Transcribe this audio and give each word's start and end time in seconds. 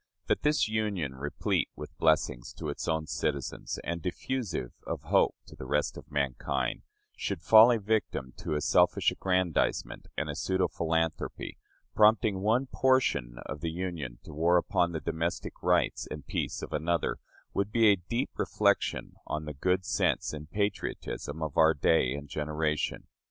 That 0.25 0.41
this 0.41 0.67
Union, 0.67 1.13
replete 1.13 1.69
with 1.75 1.95
blessings 1.99 2.53
to 2.53 2.69
its 2.69 2.87
own 2.87 3.05
citizens, 3.05 3.77
and 3.83 4.01
diffusive 4.01 4.71
of 4.87 5.03
hope 5.03 5.35
to 5.45 5.55
the 5.55 5.67
rest 5.67 5.95
of 5.95 6.09
mankind, 6.09 6.81
should 7.15 7.43
fall 7.43 7.71
a 7.71 7.77
victim 7.77 8.33
to 8.37 8.55
a 8.55 8.61
selfish 8.61 9.11
aggrandizement 9.11 10.07
and 10.17 10.27
a 10.27 10.33
pseudo 10.35 10.67
philanthropy, 10.69 11.59
prompting 11.93 12.39
one 12.39 12.65
portion 12.65 13.35
of 13.45 13.61
the 13.61 13.69
Union 13.69 14.17
to 14.23 14.33
war 14.33 14.57
upon 14.57 14.91
the 14.91 14.99
domestic 15.01 15.61
rights 15.61 16.07
and 16.09 16.25
peace 16.25 16.63
of 16.63 16.73
another, 16.73 17.17
would 17.53 17.71
be 17.71 17.91
a 17.91 17.95
deep 17.95 18.31
reflection 18.37 19.13
on 19.27 19.45
the 19.45 19.53
good 19.53 19.85
sense 19.85 20.33
and 20.33 20.49
patriotism 20.49 21.43
of 21.43 21.55
our 21.57 21.75
day 21.75 22.15
and 22.15 22.27
generation. 22.27 23.05